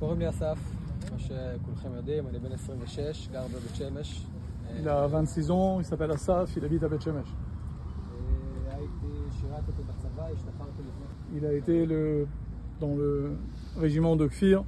[0.00, 0.58] קוראים לי אסף,
[1.08, 4.26] כמו שכולכם יודעים, אני בן 26, גר בבית שמש.
[4.84, 7.32] Il a 26 ans, il s'appelle Asaf, il habite à Beth Shemesh.
[8.68, 9.06] אה, הייתי,
[9.40, 11.40] שירתתי בצבא, השתחררתי לפני...
[11.40, 12.26] Il a été le,
[12.80, 13.36] dans le
[13.76, 14.62] régiment de Kfir,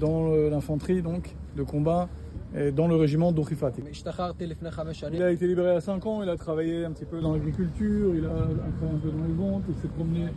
[0.00, 2.08] dans le- l'infanterie donc, de combat,
[2.54, 3.82] et dans le régiment d'Okhifati.
[3.90, 5.22] השתחררתי לפני חמש Il שנים.
[5.22, 8.24] a été libéré à 5 ans, il a travaillé un petit peu dans l'agriculture, il
[8.24, 10.28] a travaillé un peu dans les ventes, il s'est promené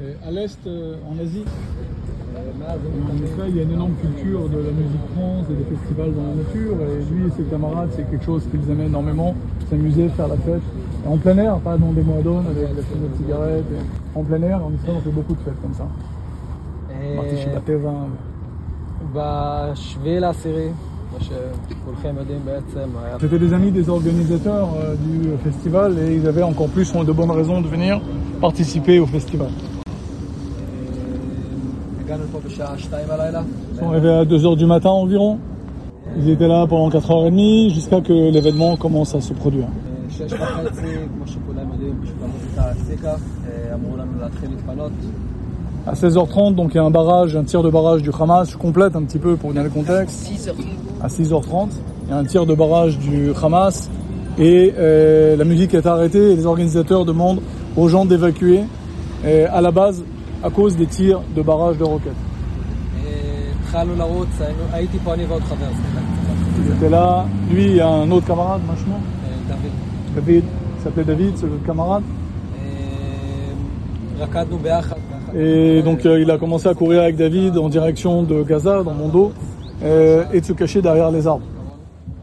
[0.00, 1.44] euh, à l'Est, euh, en Asie.
[2.53, 3.25] en מתאמן.
[3.25, 6.27] Israël, il y a une énorme culture de la musique trance et des festivals dans
[6.31, 6.75] la nature.
[6.87, 9.35] Et lui et ses camarades, c'est quelque chose qu'ils aimaient énormément,
[9.69, 10.65] s'amuser, faire la fête.
[11.03, 13.71] Et en plein air, pas dans des moadones avec la fumée de cigarettes.
[13.77, 15.87] et En plein air, en Israël, on fait beaucoup de fêtes comme ça.
[16.91, 17.91] אה, מרגיש בטבע.
[19.13, 20.69] בשביעי לעשירי,
[21.09, 23.17] כמו שכולכם יודעים בעצם, היה...
[23.19, 27.31] C'était des amis des organisateurs euh, du festival et ils avaient encore plus de bonnes
[27.31, 28.01] raisons de venir
[28.41, 29.49] participer au festival.
[33.72, 35.38] Ils sont arrivés à 2h du matin environ.
[36.16, 39.66] Ils étaient là pendant 4h30 jusqu'à que l'événement commence à se produire.
[45.86, 48.50] À 16h30, donc il y a un barrage, un tir de barrage du Hamas.
[48.50, 50.30] Je complète un petit peu pour donner le contexte.
[51.02, 51.68] À 6h30,
[52.06, 53.90] il y a un tir de barrage du Hamas
[54.38, 57.40] et euh, la musique est arrêtée et les organisateurs demandent
[57.76, 58.60] aux gens d'évacuer
[59.24, 60.04] euh, à la base
[60.44, 62.12] à cause des tirs de barrage de roquettes.
[63.73, 65.99] אה, התחלנו לרוץ, היינו- הייתי פה אני ועוד חבר, סליחה.
[66.59, 69.71] Ils étaient là, lui et un autre camarade, machin, אה, דוד.
[70.15, 72.03] David, il s'appelait David, c'est le camarade.
[72.59, 74.95] אה, רקדנו ביחד.
[74.95, 75.31] ככה.
[75.33, 78.93] Et donc euh, il a commencé à courir avec David en direction de Gaza, dans
[79.01, 79.31] mon dos,
[79.83, 81.47] euh, et de se cacher derrière les arbres.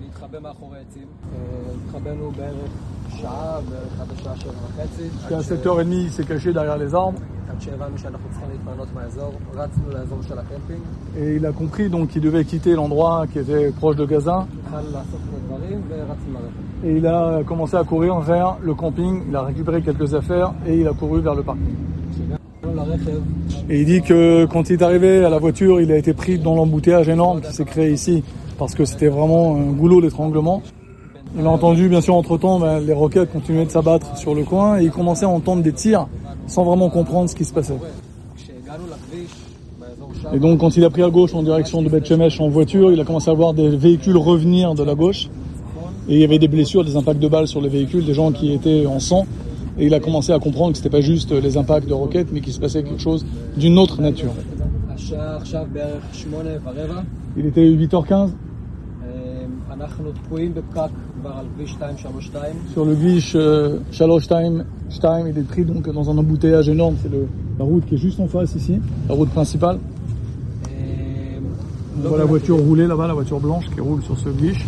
[0.01, 1.03] להתחבא מאחורי עצים.
[1.03, 1.39] אה,
[1.87, 2.71] התחבאנו בערך
[3.21, 5.03] שעה, בערך עד השעה שבע וחצי.
[5.29, 7.21] Puis à עד ש- 7h30, il s'est caché derrière les arbres.
[7.51, 10.81] עד שהבנו שאנחנו צריכים להתפנות מהאזור, רצנו לאזור של הקמפינג,
[11.17, 14.45] Et il a compris donc qu'il devait quitter l'endroit qui était proche de Gaza.
[14.67, 16.85] התחלנו לאסוף את הדברים ורצנו לרכב.
[16.85, 19.23] Et il a commencé à courir vers le camping.
[19.29, 21.77] Il a récupéré quelques affaires et il a couru vers le parking.
[22.13, 23.21] כשהגענו לרכב,
[23.71, 26.39] Et il dit que quand il est arrivé à la voiture, il a été pris
[26.39, 28.23] dans l'embouteillage énorme qui s'est créé ici
[28.59, 30.63] parce que c'était vraiment un goulot d'étranglement.
[31.38, 34.80] On a entendu, bien sûr, entre-temps, bah, les roquettes continuaient de s'abattre sur le coin
[34.80, 36.08] et ils commençaient à entendre des tirs
[36.48, 37.78] sans vraiment comprendre ce qui se passait.
[40.34, 43.00] Et donc, quand il a pris à gauche en direction de Betchemesh en voiture, il
[43.00, 45.30] a commencé à voir des véhicules revenir de la gauche.
[46.10, 48.32] Et il y avait des blessures, des impacts de balles sur les véhicules, des gens
[48.32, 49.26] qui étaient en sang.
[49.80, 52.28] Et il a commencé à comprendre que ce n'était pas juste les impacts de roquettes,
[52.34, 53.26] mais qu'il se passait quelque chose
[53.56, 54.34] d'une autre nature.
[57.38, 58.32] Il était 8h15
[62.74, 63.80] sur le guiche euh,
[65.28, 66.96] il est pris donc dans un embouteillage énorme.
[67.02, 67.10] C'est
[67.60, 69.80] la route qui est juste en face ici, la route principale.
[72.04, 74.66] On voit la voiture rouler là-bas, la voiture blanche qui roule sur ce guiche.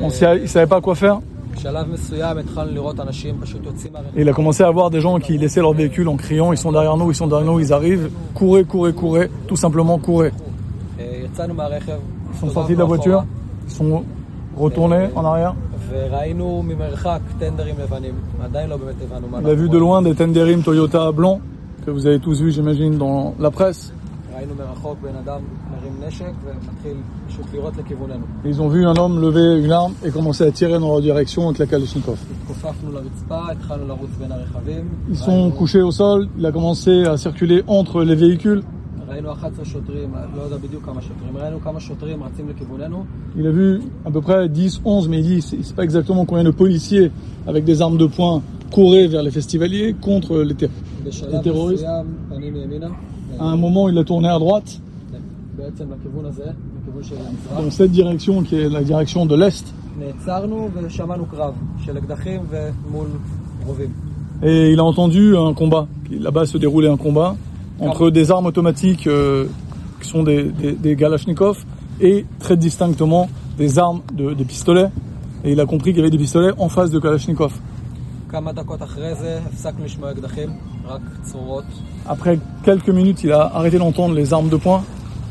[0.00, 1.20] On ne savait pas quoi faire.
[4.16, 6.72] Il a commencé à voir des gens qui laissaient leur véhicule en criant, ils sont
[6.72, 10.32] derrière nous, ils sont derrière nous, ils arrivent, courez, courez, courez, tout simplement courez.
[11.33, 11.97] אה, יצאנו מהרכב,
[12.33, 13.23] Ils sont sortis de la voiture,
[13.67, 14.03] ils sont
[14.57, 15.53] retournés en arrière.
[15.89, 18.13] וראינו ממרחק טנדרים לבנים.
[18.43, 21.39] עדיין לא באמת הבנו מה Il a vu de loin des Tenderim Toyota blancs
[21.85, 23.91] que vous avez tous vus, j'imagine, dans la presse.
[24.35, 25.41] ראינו מרחוק בן אדם
[25.71, 26.97] מרים נשק ומתחיל
[27.27, 28.25] פשוט לירות לכיווננו.
[28.45, 31.01] Et Ils ont vu un homme lever une arme et commencer à tirer dans leur
[31.01, 32.17] direction avec la Kalachnikov.
[32.41, 34.83] התכופפנו לרצפה, התחלנו לרוץ בין הרכבים.
[35.09, 38.61] Ils sont couchés au sol, il a commencé à circuler entre les véhicules.
[43.36, 46.44] Il a vu à peu près 10, 11, mais il dit, sait pas exactement combien
[46.44, 47.10] de policiers
[47.46, 50.54] avec des armes de poing couraient vers les festivaliers contre les
[51.42, 51.84] terroristes.
[53.38, 54.80] À un moment, il a tourné à droite.
[57.56, 59.72] Dans cette direction, qui est la direction de l'Est.
[64.42, 65.86] Et il a entendu un combat.
[66.10, 67.36] Là-bas se déroulait un combat
[67.80, 69.46] entre des armes automatiques euh,
[70.00, 71.64] qui sont des, des, Galachnikov
[72.00, 73.28] et très distinctement
[73.58, 74.88] des armes, de, pistolets.
[75.44, 77.52] Et il a compris qu'il y avait des pistolets en face de Kalachnikov.
[82.06, 84.84] Après quelques minutes, il a arrêté d'entendre les armes de poing.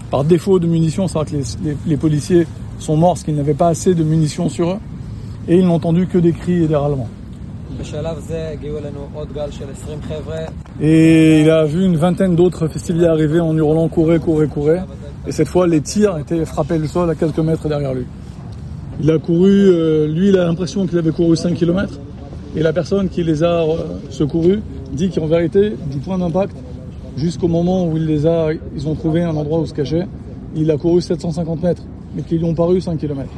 [0.09, 2.45] Par défaut de munitions, c'est vrai que les, les, policiers
[2.79, 4.77] sont morts parce qu'ils n'avaient pas assez de munitions sur eux.
[5.47, 7.09] Et ils n'ont entendu que des cris et des râlements.
[7.80, 10.44] בשלב זה הגיעו אלינו עוד גל של 20 חבר'ה.
[10.80, 14.80] Et il a vu une vingtaine d'autres festivaliers arriver en hurlant courez, courez, courez.
[15.26, 18.06] Et cette fois, les tirs étaient frappés le sol à quelques mètres derrière lui.
[19.00, 21.98] Il a couru, euh, lui, il a l'impression qu'il avait couru 5 km.
[22.56, 23.76] Et la personne qui les a euh,
[24.10, 24.60] secourus
[24.92, 26.56] dit qu'en vérité, du point d'impact,
[27.16, 30.04] jusqu'au moment où il les a, ils ont trouvé un endroit où se cacher.
[30.56, 31.82] Il a couru 750 mètres,
[32.14, 33.28] mais qu'ils lui ont paru 5 km.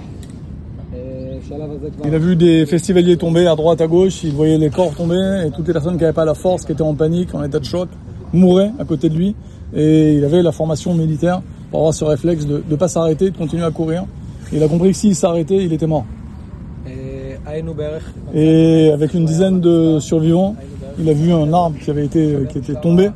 [2.03, 5.43] Il a vu des festivaliers tomber à droite, à gauche, il voyait les corps tomber
[5.45, 7.59] et toutes les personnes qui n'avaient pas la force, qui étaient en panique, en état
[7.59, 7.89] de choc,
[8.33, 9.35] mouraient à côté de lui.
[9.75, 13.37] Et il avait la formation militaire pour avoir ce réflexe de ne pas s'arrêter, de
[13.37, 14.05] continuer à courir.
[14.51, 16.05] Et il a compris que s'il s'arrêtait, il était mort.
[18.33, 20.55] Et avec une dizaine de survivants,
[20.97, 23.09] il a vu un arbre qui avait été euh, était tombé.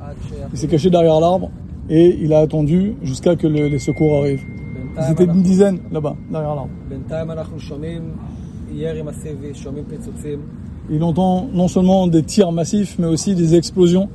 [0.51, 1.49] Il s'est caché derrière l'arbre
[1.89, 4.43] et il a attendu jusqu'à que les secours arrivent.
[4.88, 6.70] Ils בינתיים étaient une אנחנו- dizaine là-bas, derrière l'arbre.
[6.88, 8.02] בינתיים אנחנו שומעים
[8.72, 10.38] ירי מסיבי, שומעים פיצוצים.
[10.90, 14.06] Il entend non seulement des tirs massifs, mais aussi des explosions.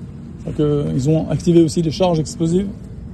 [0.43, 0.55] C'est-à-dire
[0.93, 2.67] qu'ils ont activé aussi des charges explosives.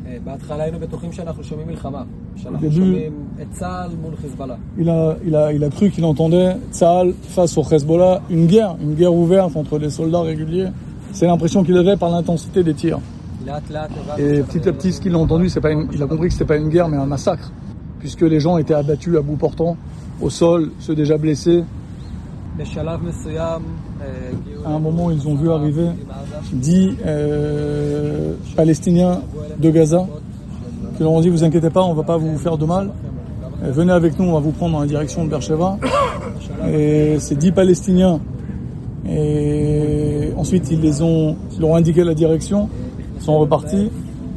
[0.08, 2.04] אה, בהתחלה היינו בטוחים שאנחנו שומעים מלחמה.
[2.36, 2.86] שאנחנו בדיוק.
[2.86, 4.56] שומעים את צה"ל מול חיזבאללה.
[4.78, 8.76] Il a, il a, il a cru qu'il entendait Tsahal face au Hezbollah, une guerre,
[8.82, 10.70] une guerre ouverte entre les soldats réguliers.
[11.14, 13.00] C'est l'impression qu'il avait par l'intensité des tirs.
[14.19, 15.89] Et petit à petit, ce qu'il a entendu, c'est pas une...
[15.93, 17.51] il a compris que c'était pas une guerre, mais un massacre,
[17.99, 19.77] puisque les gens étaient abattus à bout portant,
[20.21, 21.65] au sol, ceux déjà blessés.
[24.67, 25.89] À un moment, ils ont vu arriver
[26.53, 29.23] dix euh, Palestiniens
[29.59, 30.07] de Gaza
[30.97, 32.91] qui leur ont dit Vous inquiétez pas, on ne va pas vous faire de mal.
[33.63, 35.79] Venez avec nous, on va vous prendre dans la direction de Beersheba.
[36.71, 38.21] Et ces dix Palestiniens,
[39.09, 42.69] et ensuite ils les ont, ils leur ont indiqué la direction
[43.20, 43.90] sont repartis.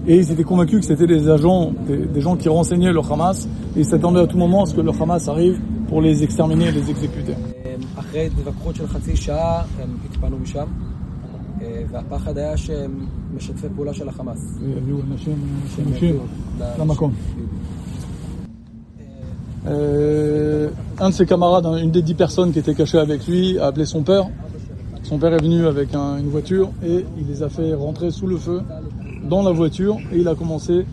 [0.07, 3.47] Et ils étaient convaincus que c'était des agents, des, des gens qui renseignaient le Hamas.
[3.77, 6.67] Et ils s'attendaient à tout moment à ce que le Hamas arrive pour les exterminer
[6.69, 7.35] et les exécuter.
[7.67, 10.67] אה, אחרי התווכחות של חצי שעה הם התפנו משם,
[11.63, 14.59] אה, והפחד היה שהם משתפי פעולה של החמאס.
[15.17, 16.17] שהם יביאו
[16.61, 17.13] ל- למקום.
[19.67, 23.59] Euh, un de ses camarades, hein, une des dix personnes qui étaient cachées avec lui,
[23.59, 24.25] a appelé son père.
[25.04, 28.38] Son père est venu avec une voiture et il les a fait rentrer sous le
[28.38, 28.62] feu
[29.30, 30.86] dans la voiture et il a commencé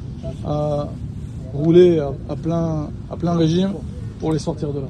[0.44, 0.88] à
[1.54, 3.72] rouler à, plein, à plein régime
[4.18, 4.86] pour les sortir de là.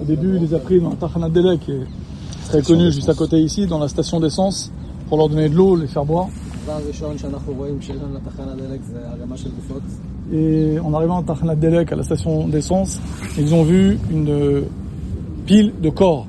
[0.00, 1.70] Au début, il les a pris dans Tahana Delek,
[2.48, 4.70] très connu juste à côté ici, dans la station d'essence,
[5.08, 6.28] pour leur donner de l'eau, les faire boire.
[10.32, 13.00] Et en arrivant à Tahana Delek, à la station d'essence,
[13.38, 14.64] ils ont vu une,
[15.46, 16.26] pile de corps.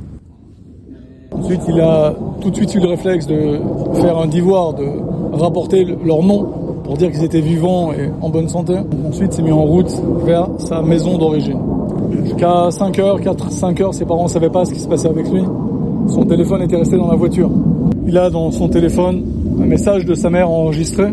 [1.31, 3.59] Ensuite, il a tout de suite eu le réflexe de
[3.95, 4.85] faire un devoir, de
[5.33, 6.47] rapporter le- leur nom
[6.83, 8.75] pour dire qu'ils étaient vivants et en bonne santé.
[9.07, 9.91] Ensuite, s'est mis en route
[10.25, 11.57] vers sa maison d'origine.
[12.23, 15.09] Jusqu'à 5 heures, 4, 5 heures, ses parents ne savaient pas ce qui se passait
[15.09, 15.41] avec lui.
[16.07, 17.49] Son téléphone était resté dans la voiture.
[18.05, 19.23] Il a dans son téléphone
[19.61, 21.05] un message de sa mère enregistré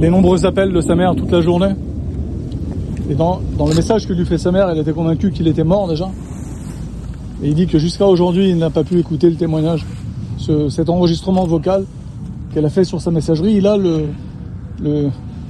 [0.00, 1.72] les nombreux appels de sa mère toute la journée.
[3.08, 5.88] Et dans, le message que lui fait sa mère, elle était convaincue qu'il était mort
[5.88, 6.10] déjà.
[7.42, 9.86] Et il dit que jusqu'à aujourd'hui, il n'a pas pu écouter le témoignage,
[10.68, 11.84] cet enregistrement vocal
[12.52, 13.54] qu'elle a fait sur sa messagerie.
[13.54, 13.76] Il a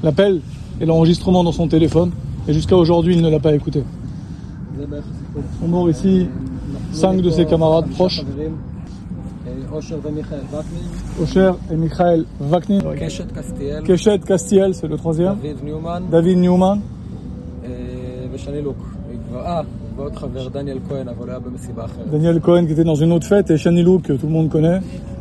[0.02, 0.40] l'appel
[0.80, 2.12] et l'enregistrement dans son téléphone.
[2.46, 3.82] Et jusqu'à aujourd'hui, il ne l'a pas écouté.
[5.60, 6.28] Sont morts ici
[6.92, 8.22] cinq de ses camarades proches.
[11.20, 12.80] Osher et Michael Vaknin.
[13.84, 15.36] Keshet Castiel, c'est le troisième.
[15.36, 16.02] David Newman.
[16.10, 16.80] David Newman.
[21.17, 22.07] הוא היה במסיבה אחרת.
[22.11, 24.49] Daniel Cohen qui était dans une autre fête et Shani Lou que tout le monde
[24.49, 24.79] connaît,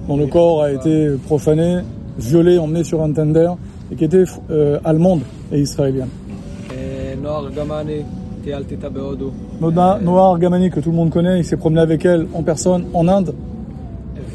[0.08, 0.94] dont le corps a été
[1.26, 1.80] profané,
[2.18, 3.50] violé, emmené sur un tender
[3.90, 6.08] et qui était euh, allemande et israélienne.
[6.70, 8.02] אה, נוער גמני,
[8.44, 9.30] טיילתי איתה בהודו.
[9.60, 12.84] Noda, Noah Gamani que tout le monde connaît, il s'est promené avec elle en personne
[12.94, 13.34] en Inde.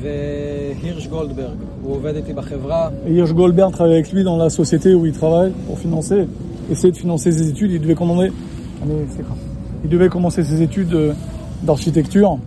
[0.02, 4.94] והירש גולדברג, הוא עובד איתי בחברה, Et Hirsch Goldberg travaille avec lui dans la société
[4.94, 6.28] où il travaille pour financer,
[6.72, 7.72] essayer de financer ses études.
[7.72, 8.32] Il devait commander,
[9.11, 9.25] c'est.
[9.85, 11.13] Il devait commencer ses études euh,
[11.63, 12.39] d'architecture.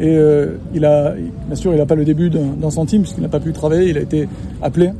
[0.00, 1.14] Et euh, il a,
[1.46, 3.98] bien sûr, il n'a pas le début d'un centime puisqu'il n'a pas pu travailler, il
[3.98, 4.28] a été
[4.62, 4.92] appelé.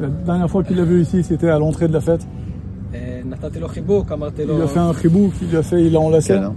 [0.00, 2.26] La dernière fois qu'il l'a vu ici, c'était à l'entrée de la fête.
[4.56, 6.32] Il a fait un chibou, il a fait, il l'a enlacé.
[6.34, 6.52] Hein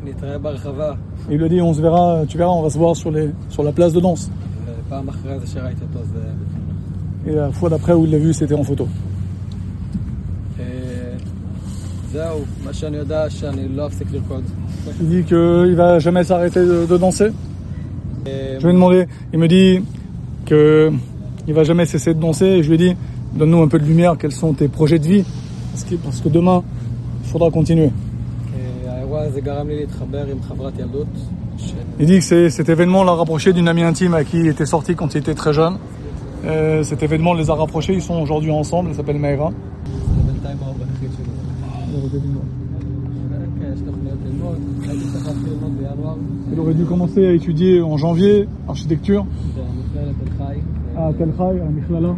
[1.30, 3.30] il lui a dit, on se verra, tu verras, on va se voir sur, les,
[3.50, 4.32] sur la place de danse.
[7.28, 8.88] Et la fois d'après où il l'a vu, c'était en photo.
[15.02, 17.32] Il dit qu'il ne va jamais s'arrêter de, danser.
[18.26, 19.82] Je lui ai demandé, il me dit
[20.46, 20.58] qu'il
[21.48, 22.96] ne va jamais cesser de danser et je lui ai dit,
[23.36, 25.24] donne-nous un peu de lumière, quels sont tes projets de vie?
[26.04, 26.64] Parce que, demain,
[27.24, 27.92] il faudra continuer.
[32.00, 34.96] Il dit que cet événement l'a rapproché d'une amie intime à qui il était sorti
[34.96, 35.78] quand il était très jeune.
[36.46, 39.52] Euh, cet événement les a rapprochés, ils sont aujourd'hui ensemble, elle s'appelle Maëva.
[46.52, 49.26] Il aurait dû commencer à étudier en janvier, architecture,
[50.96, 52.16] à Tel Mikhlala.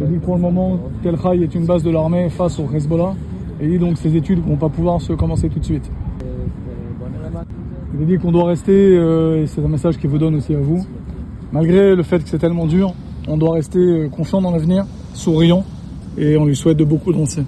[0.00, 3.14] Il dit pour le moment, Tel Chai est une base de l'armée face au Hezbollah.
[3.60, 5.90] Et dit donc ces études ne vont pas pouvoir se commencer tout de suite.
[7.98, 10.60] Il dit qu'on doit rester, euh, et c'est un message qu'il vous donne aussi à
[10.60, 10.86] vous,
[11.50, 12.94] malgré le fait que c'est tellement dur,
[13.26, 15.64] on doit rester euh, confiant dans l'avenir, souriant,
[16.18, 17.42] et on lui souhaite de beaucoup danser.